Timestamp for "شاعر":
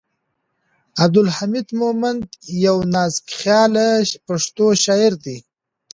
4.83-5.13